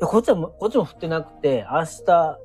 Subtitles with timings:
[0.00, 2.38] やこっちはも、こっちも降ってなくて、明日、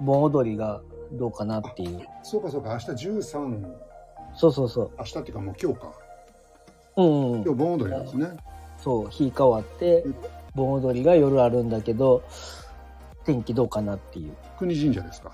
[0.00, 0.80] 盆踊りが
[1.12, 2.06] どうかなっていう。
[2.22, 3.74] そうかそうか、明日13、
[4.34, 4.90] そうそうそう。
[4.98, 5.92] 明日っていうかもう今日か。
[6.96, 7.42] うんうんうん。
[7.42, 8.36] 今日盆踊りなんですね。
[8.78, 10.14] そう、日変わってうん、
[10.54, 12.22] 盆踊りが夜あるんだけど、
[13.24, 14.34] 天気どうかなっていう。
[14.58, 15.32] 国神社ですか？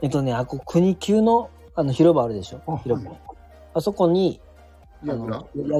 [0.00, 2.60] えっとね、あこ国級のあの広場あるでしょ？
[2.66, 3.10] あ広場。
[3.10, 3.20] はい
[3.74, 4.38] あそこに、
[5.02, 5.26] あやぐ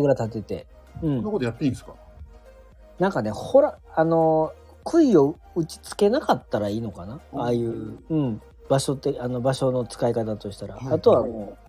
[0.08, 0.66] ら立てて。
[1.02, 1.16] うん。
[1.16, 1.94] そんなことやっていいんですか？
[2.98, 4.52] なんかね、ほら、あの、
[4.84, 7.20] 杭を打ち付けなかったらいいのかな？
[7.32, 10.76] うんああいう、うん、場所って、あの場所の使い方としたら。
[10.76, 11.68] はいあとはもう、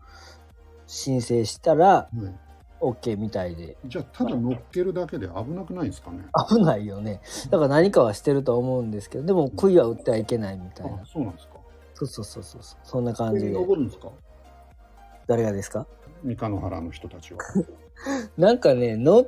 [0.88, 2.40] 申請したらはい。
[2.82, 3.78] OK みたいで。
[3.86, 6.26] じゃあ、ただ乗っけるだけで危なくないんですかね？
[6.50, 7.22] 危ないよね。
[7.50, 11.54] だから何かはしてるとは思うんですけど、でも杭は打ってはいけないみたいなあ。、そうなんですか。
[11.94, 12.62] そうそうそうそう。
[12.84, 13.52] そんな感じで。
[13.52, 14.10] 登るんですか？
[15.28, 15.86] 誰がですか？
[16.24, 17.40] 三日野原の人たちは。
[18.38, 19.26] なんかねの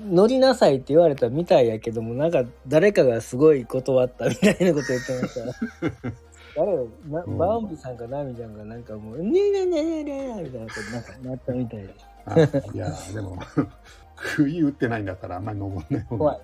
[0.00, 6.12] 乗りなさいって言われたみたいやけどもなんか誰かがすごい断ったみたいなこと言ってました。
[6.56, 7.36] 誰よなうん。
[7.38, 11.94] バンビさんかナミちゃんがなんかもう「ねえねえねえねえねえ」みたいなことなんかなったみたいで。
[12.26, 12.40] あ
[12.72, 13.36] いや、でも、
[14.36, 16.40] 杭打ってないんだったらあんまり登んない方がいい。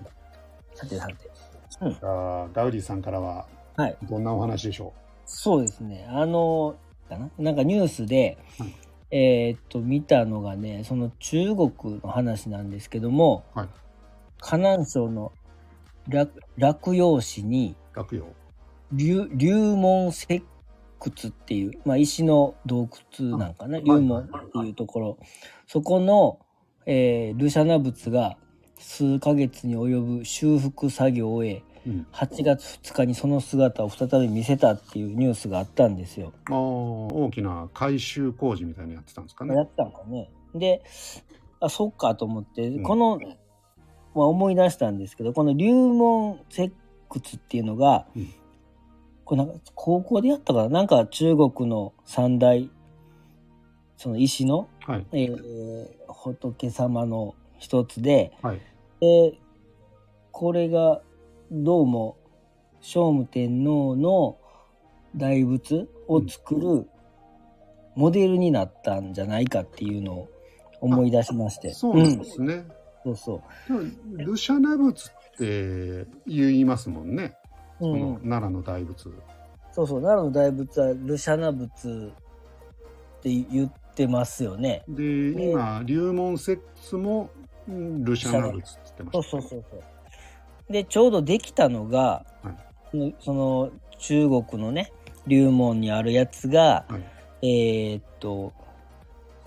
[0.77, 1.15] さてさて。
[1.79, 3.97] じゃあ、ダウディさんからは、はい。
[4.07, 4.93] どんなお話でしょ
[5.25, 6.05] そうですね。
[6.07, 6.75] あの
[7.09, 8.73] かななんかニュースで、はい
[9.11, 13.69] えーっと見たのがねその中国の話なんですけども、はい。
[14.39, 15.33] 河南省の
[16.07, 18.23] 落落葉市にう落葉。
[18.93, 20.43] 龍龍門石
[20.99, 22.89] 窟っていう、まあ、石の洞
[23.19, 25.17] 窟なんかなあ龍門っていうところ、
[25.67, 26.39] そこの、
[26.85, 28.37] えールシャナ仏が
[28.79, 32.07] 数ヶ月に及ぶ修復作業を終えうん。
[32.11, 36.33] 8月2日にその姿を再び見せたっていうニュースがあったんですよ。
[36.49, 39.55] ああ、大きな改修工事みたいなのやってたんですかね。
[39.55, 40.29] やったんかね。
[40.53, 40.81] で
[41.59, 43.19] あそっかと思って、うんこの、
[44.15, 46.63] まあ、思い出したんですけどこの龍門石
[47.09, 48.33] 窟っていうのが、うん
[49.23, 52.69] これなんか高校でやったからなんか中国の三大
[53.95, 55.05] その石の、はい。
[55.13, 58.61] えー仏様の一つではい。
[58.99, 59.39] で
[60.31, 61.01] これが
[61.53, 62.17] どうも
[62.79, 64.37] 聖武天皇の
[65.17, 66.87] 大仏を作る
[67.93, 70.29] モデルになったんじゃないかっていうのを
[70.79, 71.73] 思い出しまして。
[71.73, 72.53] そうなんですね。
[72.53, 72.71] うん
[73.03, 73.81] そうそでも
[74.31, 77.35] ルシャナ仏って言いますもんね。
[77.81, 77.83] う。
[77.83, 79.09] そうん奈良の大仏。
[79.73, 80.01] そうそう。
[80.01, 82.13] 奈良の大仏はルシャナ仏
[83.17, 84.83] って言ってますよね。
[84.87, 85.03] で、
[85.49, 86.59] 今、龍門石
[86.93, 87.29] 窟も
[87.67, 89.41] うんルシャナ仏って言ってまそうした。
[89.41, 89.83] そうそうそう。
[90.71, 94.91] で、ちょうどできたのが、はいその中国のね、
[95.27, 96.97] 龍門にあるやつが、は
[97.41, 98.51] いえーっと、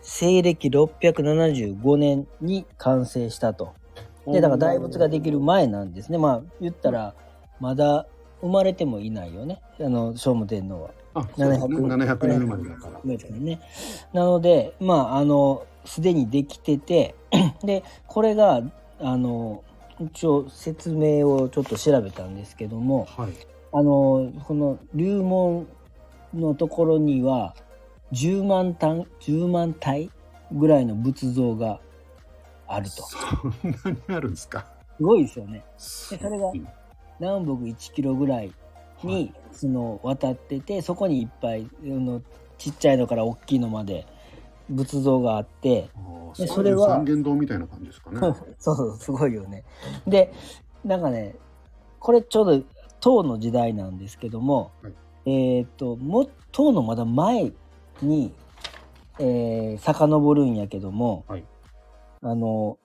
[0.01, 3.75] 西暦675年に完成したと。
[4.27, 6.19] で、だから大仏ができる前なんですね。
[6.19, 7.15] まあ、言ったら、
[7.61, 8.07] まだ
[8.41, 9.61] 生まれてもいないよね。
[9.81, 10.91] あの、聖武天皇は。
[11.15, 11.77] あ、そうですね。
[11.77, 13.01] 700 700年生まれだから。
[13.05, 13.61] ね。
[14.13, 17.15] なので、まあ、あの、すでにできてて、
[17.65, 18.63] で、これが、
[19.01, 19.63] あの、
[20.01, 23.33] 一応説明をちょっと調べたんですけども、はい。
[23.73, 25.67] あの、この龍門
[26.33, 27.55] のところには、
[28.13, 30.11] 10万単、10万体
[30.53, 31.81] ぐらいの仏像が
[32.67, 32.91] あると。
[32.91, 34.67] すそんなにあるんですか？
[35.01, 35.65] ごいですよね。
[35.77, 36.53] そそれが
[37.19, 38.53] 南北1キロぐらい
[39.03, 42.23] に、その渡っててそこにいっぱいあの
[42.59, 44.07] ちっちゃいのから大きいのまで
[44.69, 45.89] 仏像があって、
[46.37, 46.89] でそれは。
[46.97, 48.19] 三元堂みたいな感じですかね。
[48.59, 49.65] そうそうすごいよね。
[50.07, 50.33] で
[50.85, 51.37] なんかね
[51.99, 52.63] これちょうど
[53.01, 54.93] 唐の時代なんですけども、はい。
[55.27, 57.53] えっ、とも唐のまだ前
[58.03, 58.33] に、
[59.19, 61.45] えー、遡るんやけども、はい。
[62.23, 62.79] あの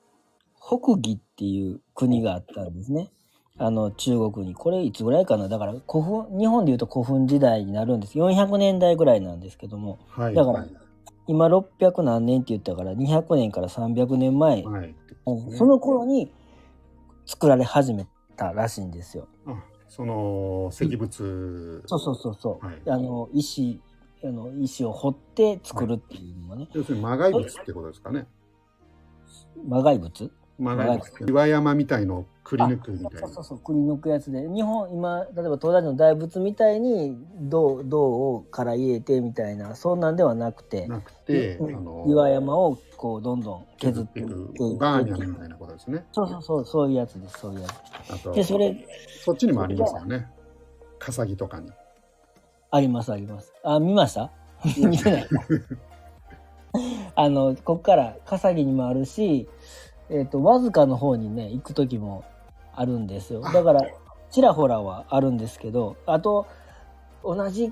[0.61, 3.09] 北魏っていう国があったんですね。
[3.57, 4.53] あの中国に。
[4.53, 5.49] これいつぐらいかな？
[5.49, 8.17] だから古墳日本でいうと古墳時代になるんです。
[8.17, 9.99] 400年代ぐらいなんですけども。
[10.09, 10.35] はい。
[10.35, 10.88] だからはい
[11.29, 14.95] 今600何年って言ったから200年から300年前、はい。
[15.27, 16.33] うんその頃に
[17.27, 19.27] 作られ始めたらしいんですよ。
[19.45, 21.83] あ、その石仏。
[21.85, 22.65] そうそうそうそう。
[22.65, 23.79] はいあの石
[24.23, 28.27] あの石を掘って作るっていうのもね、要するに魔骸仏ってことですかね。
[29.67, 30.31] 魔骸仏？
[30.59, 31.25] 魔骸仏。
[31.29, 33.33] 岩山みたいのをくり抜くみたいなそう。
[33.35, 46.05] そうそうくり抜くやつで日本今例えば東大寺の大仏みたいに銅銅をから入れてみたいなそんなんではなくてなくて、あうんの岩山をこうどんどん削削っていいくくバーニャンみたいなことですね。
[46.11, 47.67] そうそうそうそういうやつですそういうや
[48.21, 48.87] つでそれ
[49.23, 50.27] そっちにもありますよね。
[50.99, 51.71] 笠木とかに。
[52.71, 54.31] ありますありますあ見ました？
[54.77, 55.27] 見てない
[57.15, 59.47] あのこっから笠木にもあるし
[60.09, 62.23] えっ、とわずかの方にね行く時も
[62.73, 63.81] あるんですよだから
[64.31, 66.47] ちらほらはあるんですけどあと
[67.23, 67.71] 同じ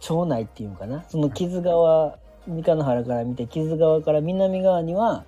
[0.00, 1.04] 町内っていうのかな？
[1.08, 5.24] その木津川三日野原から見て木津川から南側には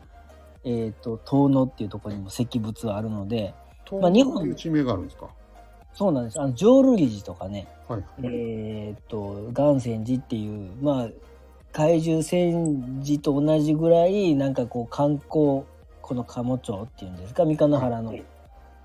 [0.65, 3.55] えっ、と遠野っていうところにも石仏はあるので
[4.01, 5.29] まあ日本地名があるんですか？
[5.95, 8.05] そうなんですあの浄瑠璃寺とかねはい。
[8.23, 11.09] えっ、と岩泉寺っていうまあ
[11.73, 15.65] 怪獣戦寺と同じぐらいなんかこう観光
[16.09, 18.15] この鴨町っていうんですか三日野原の、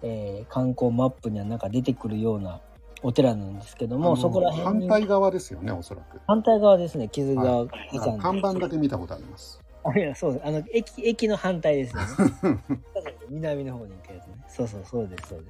[0.01, 2.59] えー観光マップにはなんか出てくるような
[3.01, 6.19] お寺なんですけどもあのそこら辺に反対側ですよね、おそらく。
[6.27, 9.61] 反対側ですね木津川火山看板だけ見たことあります。
[9.85, 10.45] あいやそうです。
[10.45, 12.59] あの駅駅の反対ですよね
[13.29, 14.33] 南の方に行くやつね。
[14.49, 15.45] そうそうそうですそうで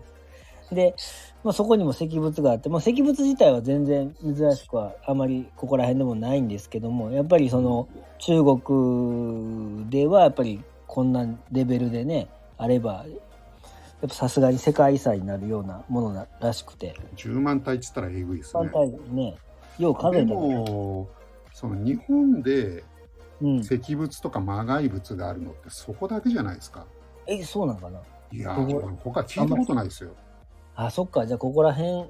[0.69, 0.75] す。
[0.75, 0.95] で、
[1.43, 7.87] まあ、そこにも石仏があって、まあ、石仏自体は全然珍しくはあまりここら辺でもないんですけどもやっぱりその
[8.19, 16.93] 中国ではやっぱりこんなレベルでねあればやっぱさすがに世界遺産になるようなものならしくて。
[17.15, 18.69] 10万体っつったらえぐいですね。
[18.71, 19.35] 反対ね
[19.79, 21.09] よう数でえたらも、
[21.51, 22.83] その日本で
[23.41, 23.59] うん。
[23.61, 26.85] 石仏とか魔骸仏があるのってそこだけじゃないですか。
[27.25, 27.99] えそうなんかな？
[28.31, 28.71] いやここ。
[28.73, 30.11] ー、他聞いたことないですよ。
[30.75, 31.25] あそっか。
[31.25, 32.07] じゃあここら辺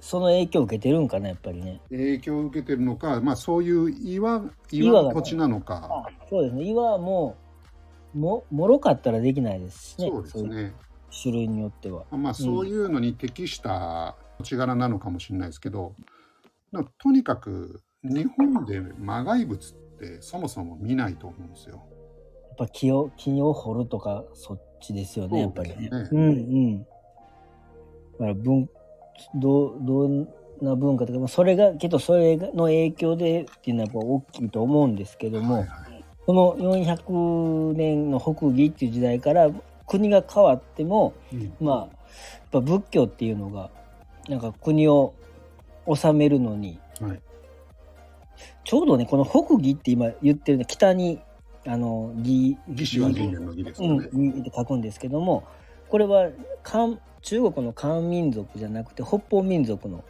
[0.00, 1.82] その影響を受けてるんかなやっぱりね。
[1.90, 6.06] 影響を受けてるのか、まあそういう岩、岩の土地なのか。
[6.30, 6.62] そうですね。
[6.64, 7.45] 岩はもう
[8.16, 10.74] ももろかったらできないですしねそうですね。
[11.22, 12.04] 種類によっては。
[12.10, 15.94] まあそういうのに適した土地柄なのかもしれないですけど、
[16.72, 21.82] でもとにかく日本で魔骸仏ってそもそも見ないと思うんですよ。
[22.48, 25.88] やっぱ木を木を掘るとかそっちですよねやっぱりね。
[25.90, 26.78] そうんうん。
[26.80, 26.86] だ
[28.18, 28.68] から文
[29.34, 30.28] どうどん
[30.62, 35.85] な文化とかまあそれがけどそれの影響でっていうのはやっぱ大きいと思うんですけども、はいはい
[36.26, 39.48] この400年の北魏っていう時代から
[39.86, 41.88] 国が変わってもうんまあやっ
[42.50, 43.70] ぱ仏教っていうのが
[44.28, 45.14] なんか国を
[45.86, 47.20] 治めるのにはい
[48.64, 51.20] ちょうどねこの北魏って今言ってるね北に
[51.64, 54.08] あの魏義士は人間の義ですうんよね。
[54.12, 55.44] 魏って書くんですけども
[55.88, 56.28] これは
[56.64, 60.04] 漢中国の漢民族じゃなくて北方民族の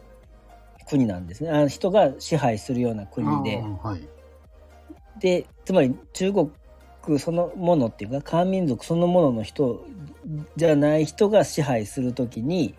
[0.89, 3.63] 国なんですねあの人が支配するような国で。
[5.19, 6.51] でつまり中国
[7.19, 9.85] そのものっていうか漢民族そのものの人
[10.57, 12.75] じゃない人が支配するときに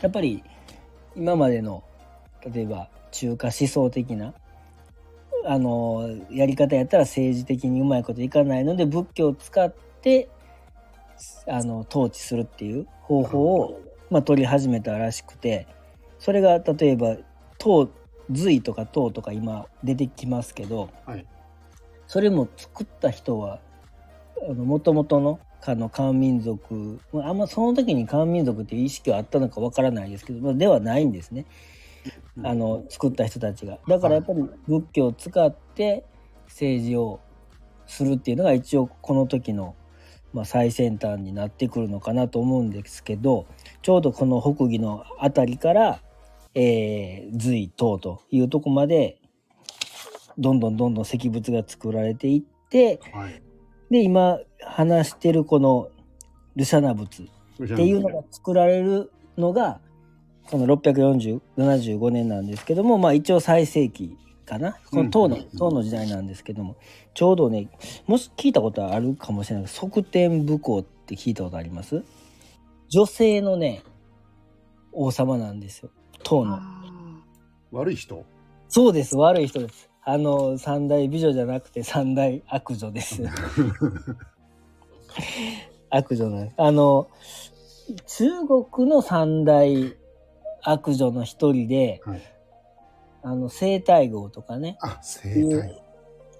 [0.00, 0.42] やっぱり
[1.16, 1.82] 今までの
[2.46, 4.34] 例えば中華思想的な
[5.44, 10.28] あのやり方やったら政治的にうまいこといかないので仏教を使って
[11.48, 13.80] あの統治するっていう方法を、
[14.10, 15.66] まあ、取り始めたらしくて
[16.18, 17.16] それが例えば
[17.58, 17.90] 唐
[18.32, 21.26] 隋とか唐とか今出てきますけどはい。
[22.12, 23.58] それも作った人は
[24.54, 31.46] もともとのあの漢民族まああんまその時に漢民族っていう意識はあったのかわからないですけど、まあ、ではないんですね。
[32.42, 33.78] あの作った人たちが。
[33.88, 36.04] だからやっぱり仏教を使って
[36.48, 37.20] 政治を
[37.86, 39.74] するっていうのが一応この時の、
[40.34, 43.46] まあ、最先端になってくるのかなと思うんですけど
[43.80, 46.02] ちょうどこの北魏の辺りから、
[46.54, 49.21] えー、隋唐というとこまで
[50.38, 53.42] どんどんどんどん石仏が作られていってはい。
[53.90, 55.88] で今話してるこの
[56.56, 59.80] ルシャナ仏っていうのが作られるのが
[60.46, 64.78] この64075年なんですけどもまあ一応最盛期かな。
[64.90, 66.76] この唐の唐の時代なんですけども。
[67.14, 67.68] ちょうどね
[68.06, 69.64] もし聞いたことあるかもしれない。
[69.66, 72.02] けど側天武功って聞いたことあります？
[72.88, 73.82] 女性のね
[74.92, 75.90] 王様なんですよ。
[76.22, 76.58] 唐の。
[77.70, 78.24] 悪い人？
[78.68, 79.16] そうです。
[79.16, 79.90] 悪い人です。
[80.04, 83.22] あの三大美女じゃなくて三大悪女です。
[85.90, 86.54] 悪女なんです。
[86.56, 87.08] あの
[88.06, 88.28] 中
[88.68, 89.94] 国の三大
[90.62, 92.22] 悪女の一人で、はい
[93.24, 95.80] あの生体号とかねあ、生体。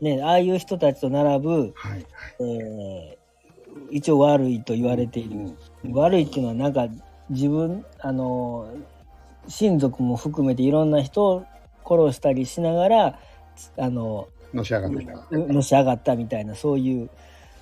[0.01, 2.07] ねああいう人たちと並ぶ、はい。
[2.41, 3.23] えー
[3.91, 5.57] 一応悪いと言われている、
[5.93, 6.89] 悪いっていうのはなんか
[7.31, 8.69] 自分あの
[9.49, 11.45] 親族も含めていろんな人を
[11.87, 13.19] 殺したりしながら
[13.77, 15.27] あののし上がってた。
[15.31, 17.11] のし上がったみたいなそういう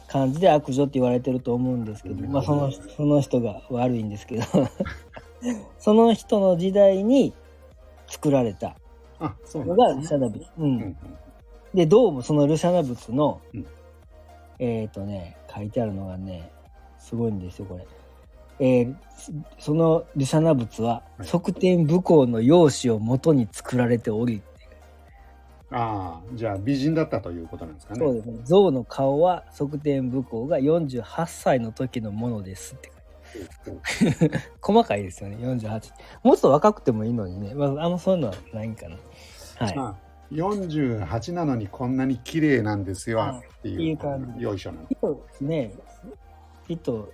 [0.09, 4.45] 感じで悪女って言われてると思うんですけど、うんまあ、そのその人が悪いんですけど
[5.79, 7.33] その人の時代に
[8.09, 8.77] 作られた
[9.21, 9.77] の。
[9.77, 10.47] がルシャナ仏。
[10.59, 10.97] ううんん
[11.73, 13.67] でどうもそのルシャナ仏の、うん
[14.59, 16.51] えっ、とね書いてあるのがね
[16.99, 17.87] すごいんですよこれ。
[18.59, 24.43] えーそそのルシャナ仏ははい側天武功の容姿をもとに作られており、
[25.71, 28.01] ああ、じゃあ美人だったということなんですかね。
[28.01, 28.41] そうですね。
[28.45, 32.91] 象の顔は側天武功が48歳の時のものですって
[33.65, 34.41] 書いてある。
[34.61, 35.37] 細かいですよね。
[35.37, 35.93] 48
[36.25, 38.97] もっと若くてもいいのにね、まあ、あんまそういうのはないんかな。
[39.59, 39.77] はい。
[39.77, 45.75] まあ48なのにこんなに綺麗なんですよっていう,、感じよいしょなきっとね
[46.69, 47.13] きっと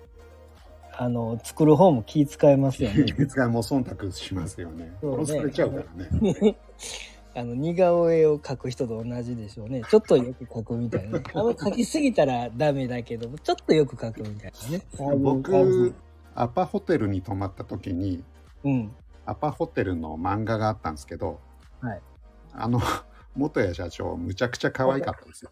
[0.99, 3.05] あの作る方も気使いますよね。
[3.29, 4.85] 使いも忖度しますよね。
[4.85, 4.93] ね。
[5.03, 6.57] 殺されちゃうからね
[7.37, 9.83] あの似顔絵を描く人と同じでしょうね。
[9.91, 11.21] ちょっとよく描くみたいな。
[11.35, 14.83] あんま描きすぎたらダメだけどちょっとよく描くみたいなね。
[15.19, 15.51] 僕
[15.91, 15.95] じ。
[16.35, 18.25] アパホテルに泊まった時に
[18.65, 18.91] うん。
[19.27, 21.41] アパホテルの漫画があったんですけど、
[21.81, 22.01] はい。
[22.53, 22.81] あの
[23.37, 25.51] 元谷社長むちゃくちゃ可愛かったですよ。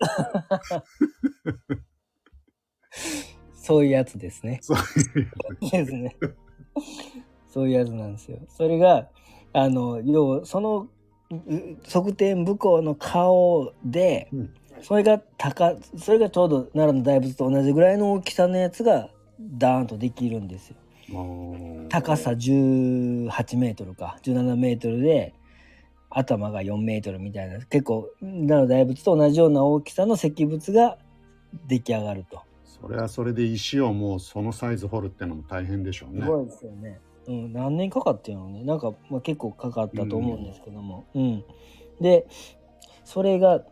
[3.53, 4.61] そういうやつですね。
[4.62, 6.17] そういうですね。
[7.50, 8.38] そういうやつなんですよ。
[8.49, 9.11] それが、
[9.53, 10.88] あの、要はその、う
[11.87, 19.09] 側天武功の顔で、うんそれが高、それがちょうど奈良の大仏と同じぐらいの大きさのやつが、
[19.40, 20.76] ダーンとできるんですよ。
[21.88, 25.33] 高さ18メートルか、17メートルで、
[26.11, 30.99] 頭が4メートルみたいな、結構、奈良の大仏と同じような大きさの石仏が
[31.66, 32.43] 出来上がると。
[32.64, 37.00] それはそれで石をもうそのサイズ掘るってのも大変でしょうねすごいですよね。
[37.26, 38.64] うん、何年かかってるのね。
[38.64, 41.04] なんか、まあ、結構かかったと思うんですけども。
[41.14, 41.45] うん。
[42.00, 42.26] で、
[43.04, 43.62] それが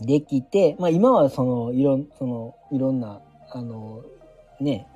[0.00, 4.02] できて、まあ今はその、いろん、その、いろんな、あの、
[4.60, 4.86] ね、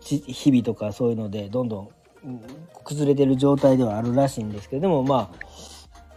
[0.00, 1.88] ち日々とかそういうので、どんどん、
[2.24, 2.40] うん
[2.84, 5.46] 崩れてる状態ではあるらしいんですけど、でもまあ、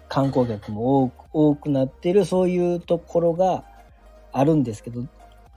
[0.08, 3.66] 観光客も多く多くなってる、そういうところが
[4.32, 5.06] あるんですけど、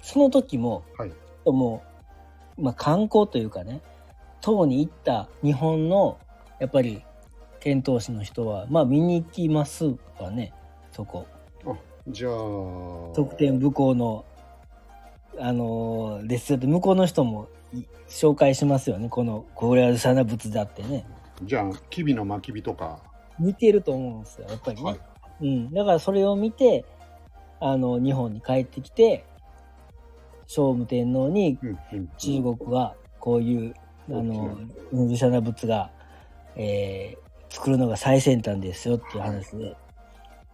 [0.02, 1.12] その時も、はい
[1.52, 1.82] も
[2.58, 3.80] う、まあ、観光というかね
[4.44, 6.18] 唐に行った日本の
[6.60, 7.02] やっぱり
[7.60, 9.86] 遣唐使の人はまあ見に行きます
[10.20, 10.52] わね
[10.92, 11.26] そこ。
[11.64, 11.72] あ
[12.08, 12.32] じゃあ。
[13.14, 14.26] 特典武功の
[15.38, 19.08] あのーですよって向こうの人もい紹介しますよね。
[19.08, 21.06] このこれはサナ仏だってね。
[21.42, 22.98] じゃあ吉備の巻き火とか。
[23.38, 25.00] 似てると思うんですよやっぱりね、はい。
[25.40, 26.84] うん、だからそれを見て
[27.60, 29.24] あの日本に帰ってきて
[30.46, 31.58] 聖武天皇に
[32.18, 33.74] 中国はこういう
[34.08, 34.58] あの
[34.92, 35.90] ムグシャナ仏が、
[36.56, 39.76] えー作るのが最先端ですよっていう話で、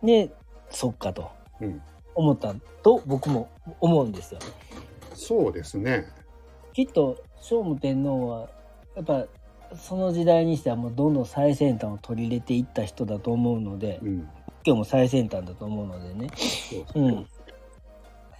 [0.02, 0.34] で
[0.68, 1.30] そっかと。
[1.60, 1.80] うん。
[2.14, 3.48] 思ったと僕も
[3.80, 4.40] 思うんですよ。
[5.14, 6.06] そうですね。
[6.74, 8.50] きっと聖武天皇は
[8.96, 9.26] やっぱ
[9.74, 14.28] その時代にしてはもうどんどん最先端を取り入れていった人だと思うのでうん。
[14.62, 16.28] 今日も最先端だと思うのでね。
[16.36, 17.26] そうですね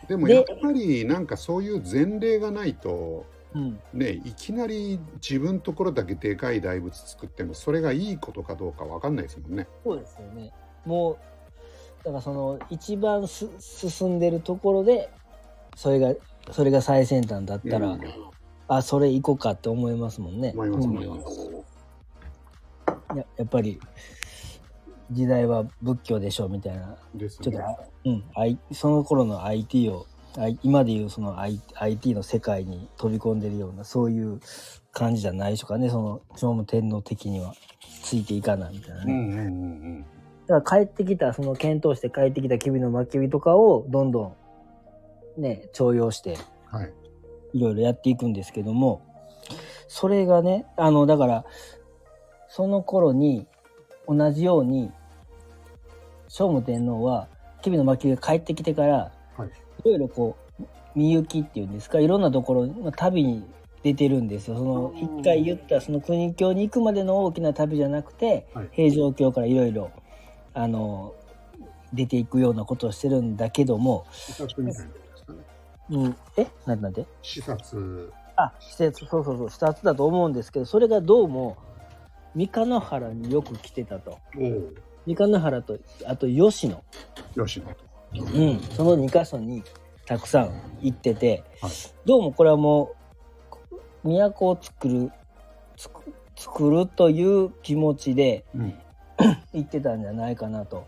[0.02, 0.05] う。
[0.05, 0.07] ん。
[0.07, 3.25] でもでやっぱりなんかそういう前例がないとうん、
[3.92, 9.66] ねいきなり自分ところだけでかい大仏作ってもそれがいいことかどうかわかんないですもんね。
[9.85, 10.52] そうですよね。
[10.85, 15.11] もうだからその一番す進んでるところで
[15.75, 16.14] それが
[16.50, 18.00] それが最先端だったら、うん
[18.73, 20.52] あそれ行こうかって思いますもんね。
[20.54, 21.50] 思いますうん思います。
[23.16, 23.80] ややっぱり
[25.11, 28.11] 時代は仏教でしょみたいなですねちょっと、。
[28.11, 30.07] うん、I その頃の IT を
[30.63, 34.41] 今でいうその I IT の世界に飛び込んでるようなそういう
[34.93, 37.55] 感じじゃないでしょうかねその聖武天皇的には
[38.03, 39.13] ついていかないみたいなね。
[39.13, 39.43] うんうんう
[39.99, 40.07] ん
[40.47, 44.37] だから帰ってきたその検討して帰ってきた吉備の巻き火とかをどんど
[45.39, 46.37] んね重用してい。
[47.59, 49.01] いろいろやっていくんですけども
[49.87, 51.45] それがねあのだから
[52.49, 53.47] その頃に
[54.09, 54.91] 同じように
[56.27, 59.13] 聖武天皇は吉備の巻き火が帰ってきてから、
[59.85, 63.45] ろいろこう見行きっていうんですかいろんなところまあ旅に
[63.83, 64.57] 出てるんですよ。
[64.57, 68.69] その一回言ったその国境に行くまでの大きな旅じゃなくて、はい。
[68.73, 69.91] 平城京からいろいろ
[70.53, 71.15] あの
[71.93, 74.07] 出ていくようなことをしてるんだけども。
[75.89, 76.47] うん、え？
[76.67, 78.13] なんなんで視察。
[78.37, 79.51] あ施設そうそうそう。
[79.51, 81.57] 視察だと思うんですけどそれがどうも
[82.35, 84.19] 三日野原によく来てたと。
[85.07, 86.85] 三日野原とあと吉野、
[87.35, 87.67] 吉野。
[87.67, 87.90] と。
[88.14, 89.62] うん、その2箇所に
[90.07, 90.50] たくさん
[90.81, 91.73] 行ってて、はい
[92.05, 92.95] どうもこれはも
[94.05, 95.12] う都を作る
[96.35, 98.75] 作るという気持ちでうん。
[99.52, 100.87] 行ってたんじゃないかなと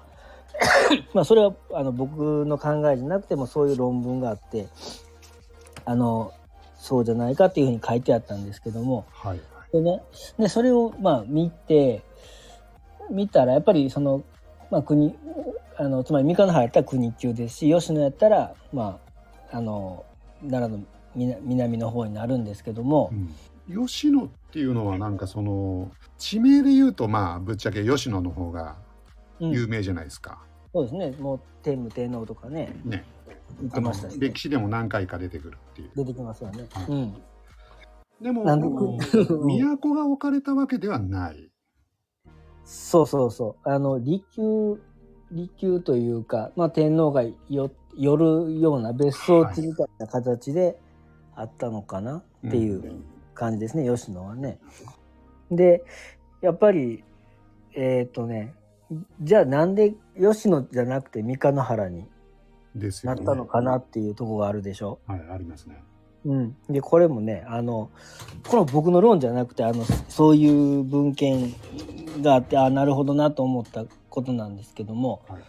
[1.13, 4.69] まあそれはあの僕の考えじゃなくてもそういう論文があって
[5.85, 6.33] あの
[6.79, 9.41] そうじゃないかっていうふうに書いてあったんですけどもはい。
[9.73, 10.03] でね
[10.39, 12.03] でそれをまあ見て
[13.11, 14.23] 見たらやっぱりその、
[14.71, 15.15] まあ、国
[15.77, 18.99] あのつまり三日野原やったら国級ですし吉野やったらま
[19.51, 20.05] ああの
[20.49, 23.87] 奈良の南南の方になるんですけどもう、ん。
[23.87, 28.77] 吉野っていうのはなんかその地名で言うとまあぶっちゃけ吉野の方が
[29.41, 30.41] うん有名じゃないですか。
[30.75, 33.05] そうですねもう天武天皇とかねね。
[33.61, 35.91] 言ってましたし、歴史でも何回か出てくるっていう。
[35.97, 36.67] 出てきますよね。
[36.73, 37.23] はいうん、
[38.21, 41.51] でも、なんで都が置かれたわけではない。
[42.65, 43.69] そうそうそう。
[43.69, 44.81] あの、利休、
[45.33, 50.79] 利休というか、まあ、天皇がよ寄るような別荘地みたいな形で
[51.35, 53.03] あったのかなっていう
[53.35, 54.59] 感じですね、吉野はね。
[55.51, 55.85] で、
[56.41, 57.05] やっぱり、
[57.75, 58.55] えっ、とね、
[59.21, 62.07] じゃあなんで吉野じゃなくて三日野原に。
[63.05, 64.99] なったのかなっていうところがあるでしょ。
[65.07, 65.83] はい、ありますね。
[66.25, 67.91] うん、でこれもねあの
[68.47, 71.55] この僕の論じゃなくてあのそういう文献
[72.21, 75.43] があってあなるほどなと思ったことなんですけども、はい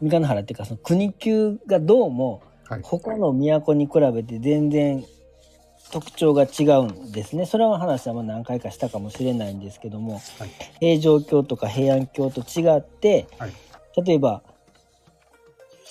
[0.00, 2.80] 三日野原っていうかその国級がどうもはい。
[2.82, 5.04] 他の都に比べて全然
[5.92, 10.50] 特徴が違うんですねそれは話はまあ何回かしたかもしれないんですけどもはい。
[10.80, 13.52] 平城京とか平安京と違って、はい
[13.96, 14.42] 例えば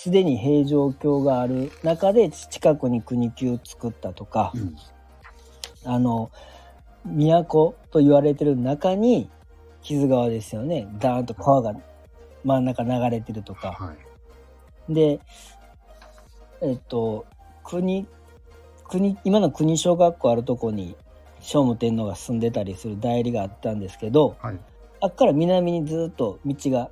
[0.03, 4.75] すでに平城京がある中で近くに国級作ったとか、うん。
[5.85, 6.29] あの
[7.05, 9.29] 都と言われてる中に
[9.81, 11.73] 木津川ですよねダーンと川が
[12.43, 13.93] 真ん中流れてるとかは
[14.89, 14.93] い。
[14.93, 15.21] で
[16.61, 17.25] えっと
[17.63, 18.05] 国
[18.89, 20.97] 国今の国小学校あるとこに
[21.39, 24.59] 聖武天皇が住んでたりする代理があったんですけどはい。
[24.99, 26.89] あっから南にずっと道が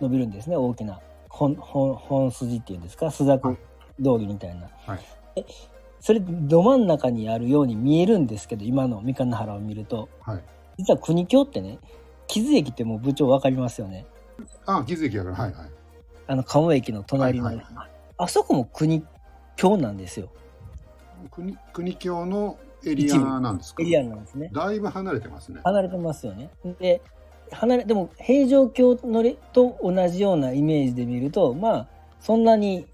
[0.00, 1.00] 伸びるんですね大きな
[1.40, 3.10] 本本本筋っていうんですか？
[3.10, 3.56] 朱雀通
[4.18, 4.68] りみたいな。
[4.86, 4.98] はい。
[5.34, 5.46] で
[5.98, 10.10] それど真ん中にあるように見えるんですけど今の三日野原を見ると。
[10.20, 10.44] はい。
[10.76, 11.78] 実は国境ってね
[12.26, 14.04] 木津駅ってもう部長分かりますよね。
[14.66, 15.70] あ、気づきやから、はいはい。
[16.26, 17.66] あの鴨駅の隣の、はいはい
[18.18, 19.02] あそこも国
[19.56, 20.28] 境なんですよ。
[21.30, 23.82] 国、国境のエリアなんですか？
[23.82, 24.50] エリアなんですね。
[24.52, 25.62] だいぶ離れてますね。
[25.64, 26.50] 離れてますよね。
[26.78, 27.00] で
[27.52, 31.88] 離れでも平城京のれと同じようなイメージで見るとまあ
[32.20, 32.86] そんなに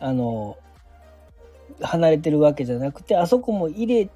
[0.00, 0.56] あの
[1.80, 4.10] 離れてるわけじゃなくてあそこも入れ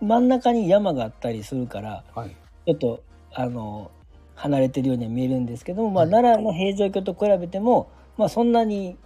[0.00, 2.36] 真ん中に山があったりするからはい。
[2.66, 3.90] ちょっとあの
[4.34, 8.96] 離れてるようには見えるんですけども、まあ、はい奈良の平城京と比べても、まあ、そんなに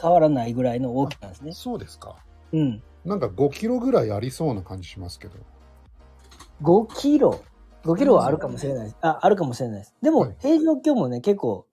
[0.00, 1.52] 変わらないぐらいの大きさなんですね。
[1.52, 2.16] そうですか。
[2.52, 5.34] うん、なんか5キロぐらいありそうな感じしますけど。
[6.62, 7.40] 5キロ？
[7.86, 8.96] 5キロはあるかもしれないです。
[9.00, 9.94] ああるかもしれないです。
[10.02, 11.66] でも、はい平城京もね結構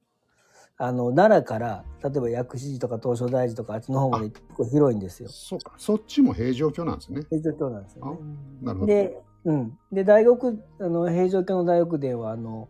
[0.77, 5.29] あの奈良から例えば薬師寺とか東照大寺とかあっちの方まで結構広いんですよ。
[5.29, 5.73] そうか。
[5.77, 7.23] そっちも平城京なんですね。
[7.29, 8.17] 平城京なんですよあね。
[8.61, 8.91] なるほど。
[8.91, 12.69] で,、うん、で大学あの平城京の大学殿はあの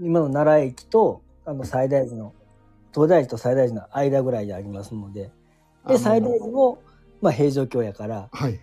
[0.00, 2.34] 今の奈良駅とあの西大寺の
[2.92, 5.30] 東大寺と西大寺の間ぐらいでありますので
[5.86, 6.82] で西大寺も、
[7.20, 8.60] まあ、平城京やから、はい。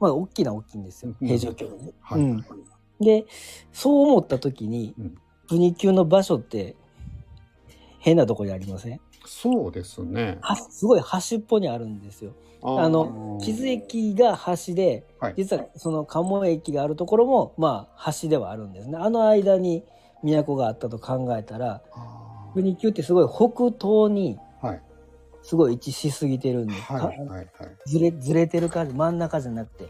[0.00, 1.92] まあ、大きな大きいんですようん平城京ね。
[2.00, 2.20] はい。
[2.20, 2.44] うん
[3.00, 3.24] で
[3.72, 5.14] そう思った時に、うん
[5.48, 6.76] 国級の場所って
[7.98, 9.00] 変なとこにありません？
[9.26, 10.38] そうですね。
[10.42, 12.32] はすごい端っぽにあるんですよ。
[12.62, 18.96] ああの木津駅が端で、はい実はその鴨駅があるところもまあ端ではあるんですね。
[19.00, 19.82] あの間に
[20.22, 24.38] 都があったと考えたらあ国級ってすごい北東に。
[25.42, 27.00] すごい位置しすぎてるんで、はい。
[27.00, 27.28] かはい。
[27.28, 27.46] はい。
[27.86, 29.88] ずれずれてる感じ真ん中じゃなくて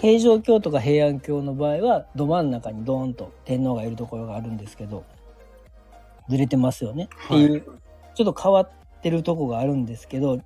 [0.00, 5.04] 平城京とか平安京の場合はど真ん中にドーンと天皇がいるところがあるんですけど
[6.28, 7.64] ずれてますよね、はいっていう
[8.14, 10.42] ちょっと変わってるとこがあるんですけど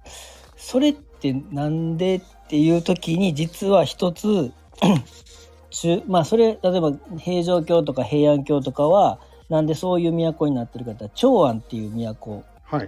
[0.57, 4.53] それってなんでっていう時に実は一つ
[5.70, 12.87] 中まあそれ例えば平城京とか平安京とかはなんでそういう都になってるかって長安っていう都はい。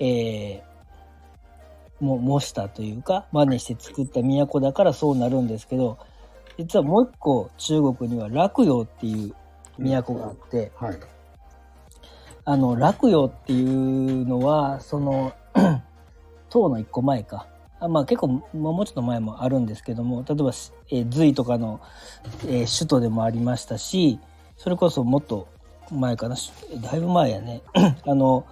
[0.00, 0.76] を、えー
[1.98, 5.98] も模したというか真似して作った都だからそうなるんですけど
[6.58, 9.34] 実はもう一個中国には洛陽っていう
[9.78, 10.98] 都があって、はい。
[12.44, 15.34] あの洛陽っていうのはその
[16.48, 17.46] 唐の一個前か。
[17.78, 20.50] あまあ結構もうちょっと前もあるんですけども例えば、
[20.90, 21.80] えー隋とかの、
[22.46, 24.18] えー首都でもありましたし
[24.56, 25.48] それこそもっと
[25.92, 26.36] 前かな。
[26.36, 27.60] しだいぶ前やね。
[28.06, 28.46] あの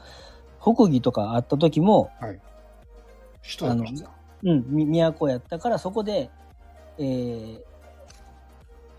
[0.64, 2.40] 北魏とかあった時もはい。
[3.42, 4.11] 人だった
[4.42, 6.31] うん、み都やったからそこで、
[6.98, 7.61] えー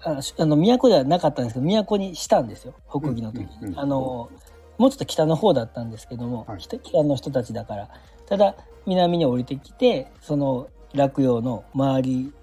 [0.08, 4.30] あしあの都ではなかったんですけど都にしたんですよ北魏の時に、うんうんうんあの
[4.78, 6.60] もうちょっと北の方だったんですけども、はい。
[6.60, 7.90] 北北の人たちだから。
[8.26, 12.34] ただ南に降りてきてその洛陽の周り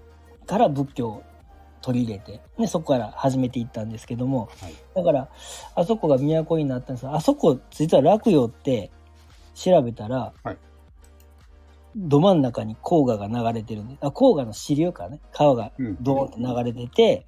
[0.47, 1.23] から仏教を
[1.83, 4.49] 取り入れて、ね、そこから始めていったんですけども。
[4.61, 4.75] はい。
[4.95, 5.29] だから
[5.75, 8.91] あそこが都になったんですがあそこ実は洛陽って
[9.55, 10.57] 調べたら、はい
[11.97, 15.97] ど真ん中に黄河が流れてるんであ黄河の支流かね川がうん。
[16.01, 17.27] ドーンと流れてて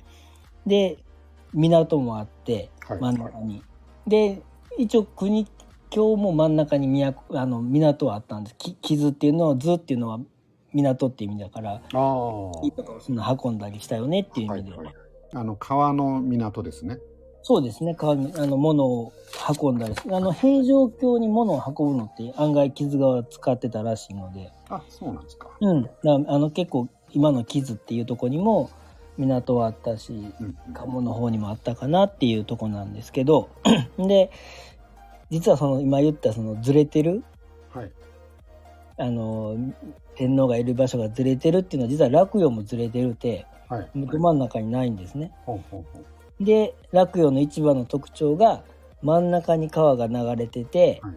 [0.66, 0.98] で
[1.52, 3.00] 港もあってはい。
[3.00, 3.62] 真ん中に。
[4.06, 4.42] で
[4.78, 5.46] 一応国
[5.90, 10.18] 境も真ん中に都あの港はあったんですき木津っていうのは図っていうのは
[10.72, 12.62] 港っていう意味だからあそ
[13.10, 14.94] んな運んだりしたよねっていう意味で、はいはい。
[15.34, 16.98] あの川の港ですね。
[17.44, 19.12] そうですね川にあの物を
[19.60, 25.50] 運んだりあの平城京に物を運ぶのって案外木津川使ってたらしいので、あ、そうなんですか。
[25.60, 28.70] うん、あの結構今の木津っていうとこにも
[29.18, 30.32] 港はあったし。
[30.72, 33.50] 鴨の方にもあったかなっていうとこなんですけど
[33.98, 34.30] で
[35.30, 37.22] 実はその今言ったそのずれてる
[37.74, 37.92] はい。
[38.96, 39.56] あの
[40.14, 43.90] 天皇がいる場所がずれてるっていうのは実は洛陽もずれてるってはい。
[43.94, 45.32] ど真ん中にないんですね。
[45.44, 46.13] ほうほうほう。
[46.40, 48.64] で洛陽の一番の特徴が
[49.02, 51.16] 真ん中に川が流れてて、はい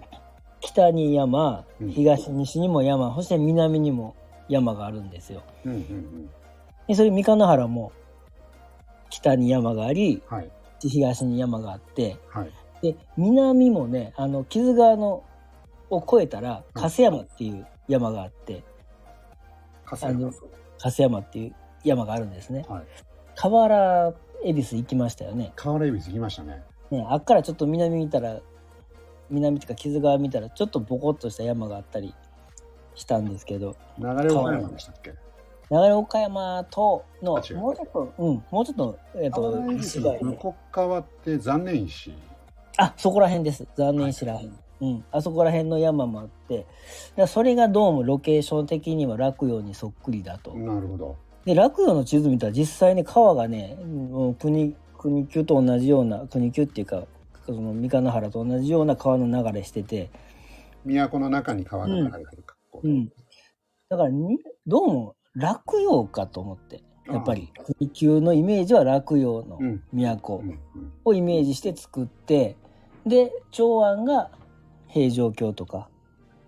[0.59, 4.15] 北に山うん東西にも山、そして南にも
[4.49, 5.43] 山があるんですよ。
[5.65, 6.29] うんうんうん。
[6.87, 7.91] でそれ三河原も
[9.09, 10.51] 北に山がありはい。
[10.79, 12.51] 東に山があってはい。
[12.81, 15.23] で南もねあの木津川の
[15.89, 18.63] を越えたら粕山っていう山があって、
[19.85, 20.33] 笠あの山。
[20.79, 22.65] 粕山っていう山があるんですね。
[22.67, 22.83] はい。
[23.35, 24.13] 河原
[24.47, 25.51] 恵比寿行きましたよね。
[25.55, 26.63] 川原恵比寿行きましたね。
[26.91, 28.39] ねあっからちょっと南見たら
[29.29, 32.13] 南っていうか木津川見たらちょっとボコッとした山があったり
[32.95, 35.13] したんですけど流れ岡山でしたっけ？
[35.69, 42.13] 流岡山とのもうちょっとうんもうちょっとえっ、と川原恵比寿西側にの向こう側って残念石。
[42.77, 46.67] あそこら辺です残念しらへん、うん、あそこら辺の山もあって
[47.27, 50.53] それがどうもロケーション的には洛陽にそっくりだと。
[50.53, 51.17] なるほど。
[51.47, 53.77] で洛陽の地図見たら実際に川がね
[54.37, 57.05] 国国級と同じような国級っていうか
[57.45, 60.09] その三河原と同じような川の流れしてて、
[60.83, 62.81] 都の中に川が流れてる格好。
[62.83, 63.09] うん、
[63.87, 69.81] だからにどうも洛陽かと思ってやっぱり国級のイメージは洛陽のうん。
[69.93, 70.59] 都うんうん。
[71.05, 72.57] をイメージして作って
[73.05, 74.31] で長安が
[74.87, 75.87] 平城京とか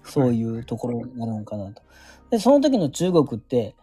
[0.03, 1.81] そういうところになるのかなと。
[2.31, 3.75] でその時の中国って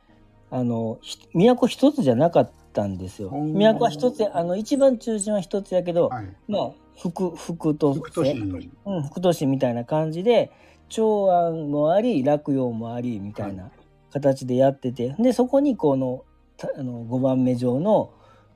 [0.50, 3.30] あのひ都一つじゃなかったんですよ。
[3.32, 6.28] うん都は一つやあの一番中心は一つやけど、はい。
[6.48, 8.70] まあ副副都北斗市。
[8.84, 10.50] うん、副都市みたいな感じで
[10.88, 13.70] 長安もあり洛陽もありみたいな
[14.12, 16.24] 形でやってて、でそこにこの
[16.56, 18.12] たあの5番目上の、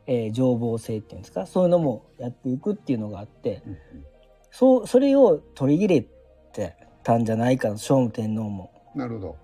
[0.06, 3.76] えー情報性っていうんですかそういうのもやっていくっていうのがあってうん
[4.50, 6.06] そうそれを取り入れ
[6.52, 8.70] てたんじゃないか聖武天皇も。
[8.94, 9.36] なるほど。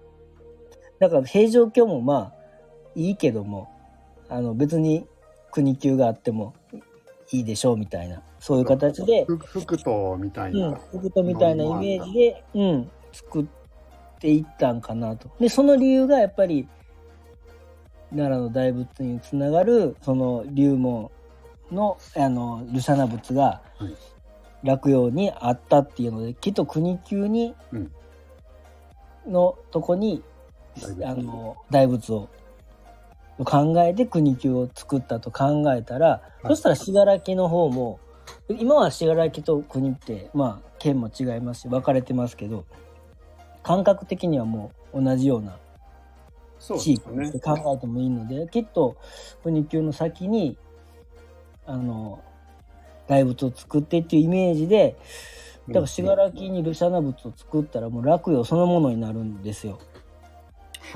[0.99, 2.33] だから平城京もまあ
[2.95, 3.71] いいけども
[4.29, 5.07] あの別に
[5.53, 6.55] 国級があっても
[7.33, 9.25] いいでしょうみたいなそういう形で。
[9.25, 13.47] ふ福とみたいうんな。、福とみたいなイメージで、うん、作っ
[14.21, 15.31] ていったんかなと。
[15.41, 16.69] で、その理由がやっぱり、
[18.11, 21.11] 奈良の大仏につながる、その龍門
[21.73, 23.95] の、あの、ルシャナ仏がはい、
[24.63, 27.93] 落葉にあったっていうので、きっと国級に、うん
[29.27, 30.23] のとこに、
[31.05, 32.29] あの、大仏を、
[33.39, 38.01] 考えて国級を作ったと考えたら、いそしたら信楽の方も
[38.49, 42.65] 今は信楽と国ってまあ県も違いますし分かれてますけど
[43.63, 45.59] 感覚的にはもう同じような
[46.79, 47.41] 地域で。
[47.41, 48.97] 考えてもいいので、きっと
[49.43, 50.57] 国級の先に
[51.67, 52.23] あの
[53.09, 54.97] 大仏を作ってっていうイメージで
[55.69, 59.79] だから信楽にルシャナ仏を作ったらもう洛陽そのものになるんですよ。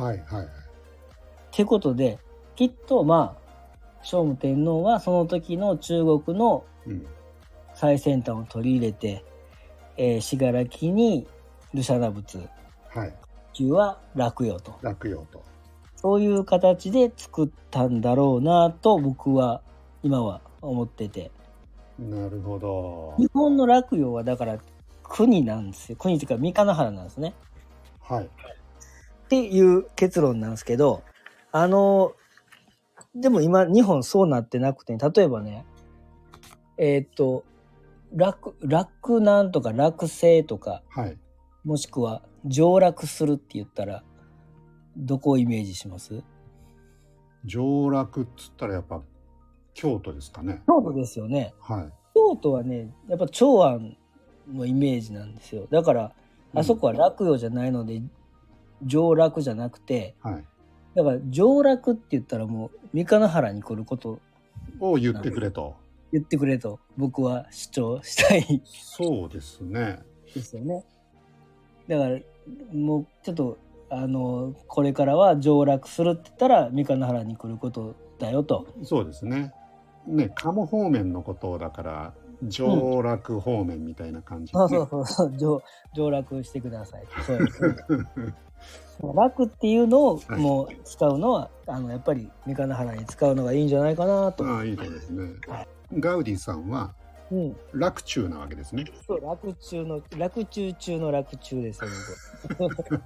[0.02, 0.44] はいはい。
[0.44, 0.48] っ
[1.50, 2.18] てことで
[2.56, 3.40] きっとまあ
[4.02, 7.06] 聖武天皇はその時の中国のうん。
[7.74, 9.24] 最先端を取り入れて、
[9.96, 11.26] えー、信楽に
[11.72, 12.38] ルシャナ仏
[12.88, 13.14] はい。
[13.52, 15.42] 級は洛陽と落葉と。
[15.96, 19.62] そういう形で作ったんだろうなと僕は
[20.02, 21.30] 今は思ってて
[21.98, 23.14] なるほど。
[23.18, 24.58] 日本の洛陽はだから
[25.02, 27.34] 国なんですよ国というか三河原なんですね
[28.02, 28.28] はい。
[29.31, 31.05] っていう結論なんですけど
[31.53, 32.14] あの
[33.14, 35.64] でも今日本そうなってなくて例えばね
[36.77, 37.45] えーっと
[38.12, 41.16] 楽楽なんとか楽星とかはい。
[41.62, 44.03] もしくは上洛するって言ったら
[44.97, 46.25] どこをイメージします？
[47.45, 49.01] 上洛っつったらやっぱ
[49.75, 50.62] 京都ですかね。
[50.66, 51.93] 京都ですよねはい。
[52.16, 53.97] 京都はねやっぱ長安
[54.53, 56.12] のイメージなんですよだから
[56.53, 58.03] あそこは洛陽じゃないので
[58.85, 60.45] 上洛じゃなくてはい。
[60.95, 64.19] だから上洛って言ったらもう三河原に来ること
[64.81, 65.77] を言ってくれと。
[66.12, 70.01] 言ってくれと僕は主張したいそうですね。
[70.35, 70.85] ですよね
[71.88, 72.19] だから
[72.73, 73.59] もうちょっと
[73.90, 79.53] あのこれからは上洛するって言ったら三河原に来ることだよとそうですね。
[80.07, 85.62] ね、鴨方面のことだから、上洛方面みたいな感じ、ねそうそうそうそう上
[85.95, 87.61] 上洛してくださいそうです
[89.03, 94.46] 楽っていうのをはいもう使うのは、あのやっぱり三日原に使うのがいいんじゃないかなと。
[94.46, 95.66] ああいいですねは。
[95.99, 96.94] ガウディさんは
[97.31, 97.57] うん。
[97.73, 98.85] 楽中なわけですね。
[99.07, 101.90] そう楽中の楽中中の楽中ですよ
[102.59, 103.01] 僕。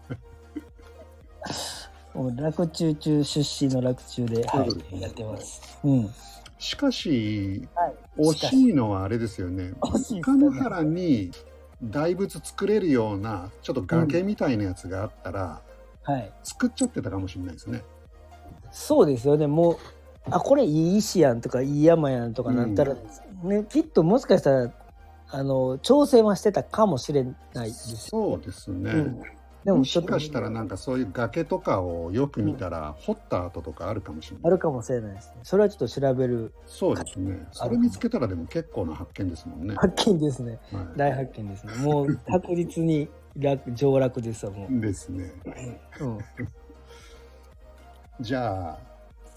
[2.15, 5.79] もう楽中中出身の楽中で、はい、やってます。
[5.85, 6.11] うん。
[6.59, 7.95] しかしはい。
[8.19, 9.73] 惜しいのはあれですよね。
[9.83, 11.31] 三日原に
[11.91, 15.63] 大仏作れるようなちょっと崖みたいなやつがあったら、
[16.03, 16.33] はい。
[16.43, 17.83] 作っちゃってたかもしれないですね。
[18.71, 19.47] そうですよね。
[19.47, 19.77] もう、
[20.31, 22.95] あ、これいい石やんとか、いい山やんとかなったら、
[23.43, 24.73] ね、きっともしかしたら、
[25.31, 27.97] あの、挑戦はしてたかもしれないです。
[27.97, 28.91] そうですね。
[28.91, 29.23] うん。
[29.65, 34.43] でももしかしたらなんかそういう崖とかをよく見たら、掘った跡とかあるかもしれない。
[34.45, 35.37] あるかもしれないですね。
[35.43, 37.47] それはちょっと調べるそうですね。
[37.51, 39.75] それ見つけたらでも結構な発見ですもんね。
[39.77, 40.59] 発見ですね。
[40.71, 41.73] は大発見ですね。
[41.77, 44.77] もう確実に楽上楽ですわ、もう。
[44.77, 45.33] い、ですね。
[46.01, 46.19] うん。
[48.21, 48.79] じゃあ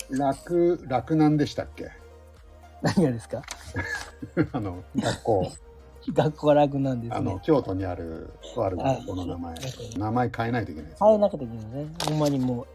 [0.09, 1.89] 楽楽なんでしたっけ？
[2.81, 3.41] 何がですか？
[4.51, 5.51] あの学校
[6.13, 7.39] 学校は楽なんですあのね。
[7.43, 9.57] 京都にあるとある学校の名前あ
[9.97, 11.87] 名前変えないといけないです、変えなくていいのね。
[12.07, 12.65] ほんまにも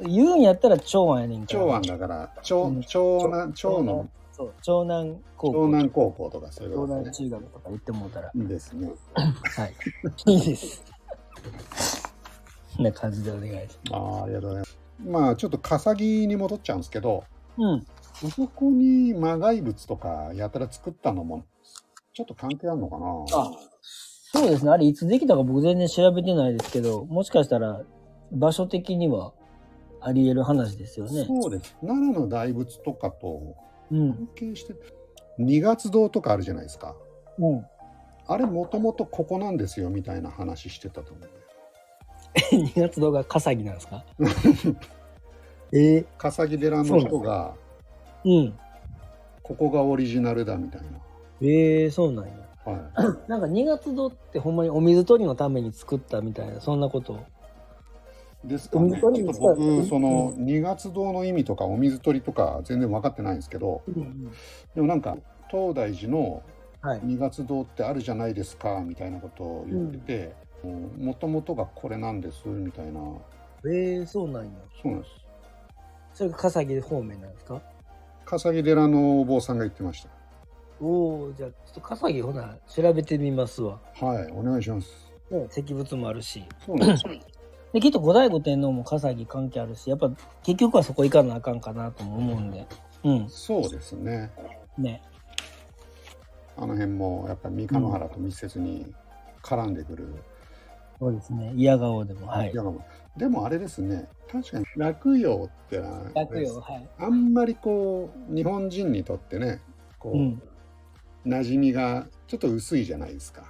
[0.00, 1.60] う、言うんやったら長安やねんから。
[1.60, 5.66] 長安だから長うん長南長のそう、長南高長校。
[5.66, 8.30] 南高校とかそういう長ことですね南中学とか言ってもうたら。
[8.34, 9.74] いいですねはい。
[10.32, 10.82] いいです。
[12.78, 17.24] な感じでお願いしあーありがとうございますまあちょっと笠木に戻っちゃうんですけど
[17.56, 17.86] ます。
[18.24, 18.30] うん。
[18.30, 21.44] そこに魔骸物とかやたら作ったのも
[22.12, 23.06] ちょっと関係あるのかな？
[23.32, 23.50] あ
[24.32, 24.70] そうですね。
[24.70, 27.80] あれいつできたか僕全然調べてないですけど、もしかしたら
[28.32, 29.32] 場所的には
[30.00, 31.24] あり得る話ですよね。
[31.26, 33.54] そうです奈良の大仏とかと
[33.90, 34.12] うん。
[34.14, 34.74] 関係して
[35.38, 36.94] 二月堂とかあるじゃないですか
[37.38, 37.66] うん。
[38.26, 41.30] あれもともとここなんですよみたいな話してたと思う
[42.76, 44.04] 2月動画笠木なんですか？
[45.72, 47.54] ええ笠木寺の人が
[48.24, 48.58] うん。
[49.42, 50.82] ここがオリジナルだみたい
[51.42, 52.32] ええそうなんや。
[52.66, 57.18] な、は なんか2月堂ってほんまにお水取りのために作ったみたいな、そんなこと。
[58.44, 58.98] い、ですかね。
[59.00, 64.30] ちょっと僕その二月堂の意味とかお水取りとか全然分かってないんですけどうん
[64.74, 65.16] でもなんか
[65.50, 66.42] 東大寺の
[66.82, 67.00] はい。
[67.02, 70.34] 二月堂ってあるじゃないですかみたいなことを言ってて
[70.98, 73.00] もともとがこれなんですみたいな。
[73.70, 74.50] ええそうなんや。
[74.82, 75.10] そうなんです。
[76.14, 77.60] それが笠木方面なんですか？
[78.24, 80.02] 笠木寺のお坊さんが言ってまし
[80.80, 83.78] おおじゃあちょっと笠木ほな調べてみますわ。
[83.98, 84.88] たはいお願いします
[85.30, 86.44] ね、石仏もあるし。
[86.64, 87.12] そうなんですよ
[87.72, 90.10] で、きっと後醍醐天皇も笠木関係あるし、やっぱ
[90.42, 92.66] 結局はそこ行かなあかんかなとも思うんで。
[93.04, 93.28] うん。
[93.28, 94.30] そうですね
[94.76, 95.02] ね。
[96.56, 98.92] あの辺もやっぱり三日野原と密接に
[99.42, 100.08] 絡んでくる、
[100.98, 101.52] そうですね。
[101.54, 102.26] 嫌顔でも。
[102.26, 102.52] はい
[103.16, 106.60] でもあれですね確かに洛陽ってのは楽よ。
[106.60, 106.88] はい。
[106.98, 109.60] あんまりこう日本人にとってね
[109.98, 110.42] こう、うん。
[111.26, 113.44] 馴染みがちょっと薄いじゃないですか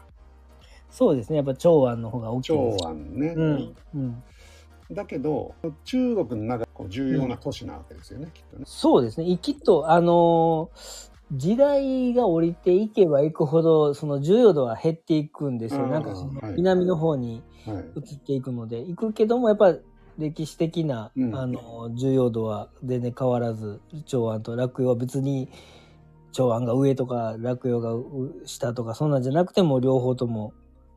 [0.90, 1.36] そうですね。
[1.36, 2.78] やっぱ長安の方が大きいです。
[2.78, 3.76] 長安ね、うん。
[3.94, 4.22] うん。
[4.90, 5.54] だけど
[5.84, 9.38] 中国の中こう重要な都市なわけですよね、きっとねそうですね。
[9.38, 15.86] きっと、あのー時代が降りていけばいくほど、その重要度は減っていくんですよ。
[15.86, 19.76] なんかそのはい南の方にはい移っていくので、行くけども、やっぱ
[20.18, 25.48] 歴史的な、うんあの重要度は全然変わらず、長安と洛陽は別に
[26.32, 30.52] 長安が上とか洛陽がう下とかそんなんじゃなくても両方とも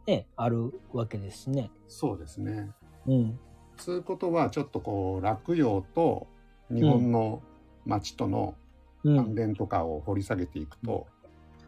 [0.06, 1.72] ね、あるわけですしね。
[1.88, 2.72] そうですね
[3.08, 3.39] うん。
[3.78, 6.28] つうことはちょっとこう洛陽と
[6.69, 7.41] 日本の
[7.86, 8.56] 町との
[9.04, 9.17] うん。
[9.17, 11.08] 関連とかを掘り下げていくと、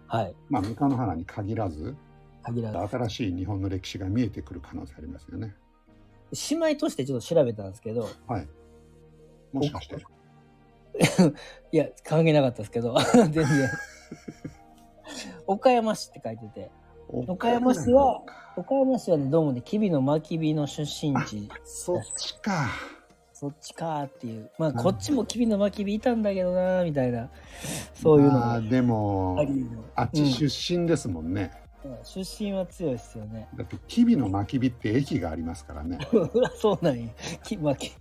[0.07, 0.35] はい。
[0.49, 1.95] まあ三日野原に限らず
[2.43, 2.77] 限らず。
[2.97, 5.53] 新しい日本の歴史が見えてくる可能性ありますよね
[6.49, 8.47] 姉妹としてちょっと調べたんですけど、はい
[9.51, 9.95] もしかして
[11.71, 13.45] いや、関係なかったですけど、 全然。
[15.47, 16.71] 岡山市って書いてて、
[17.09, 18.21] 岡山市は
[18.57, 22.69] 岡山市はね、どうもね、吉備の真備の出身地、そっちか。
[23.33, 24.49] そっちかーっていう。
[24.57, 27.29] まあ、こっちも吉備の真備いたんだけどなーみたいな、
[27.93, 29.37] そういうのがまあでも
[29.95, 31.51] あっち出身ですもんね、
[31.83, 31.97] うん。
[32.03, 33.49] 出身は強いですよね。
[33.55, 35.99] だって吉備の真備って駅がありますからね。
[36.55, 37.11] そうなんや。
[37.43, 37.93] きまき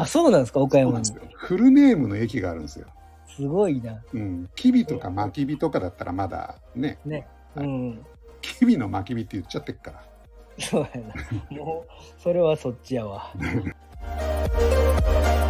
[0.00, 1.10] あ、そうなんですか、岡山に。
[1.34, 2.86] フルネームの駅があるんですよ
[3.28, 4.02] すごいな。
[4.12, 7.28] うん吉備とか真備とかだったらまだねね。
[7.54, 8.06] はいうん。
[8.40, 10.02] 吉備の真備って言っちゃってっから
[10.58, 11.14] そうやな。
[11.56, 13.32] もう、それはそっちやわ。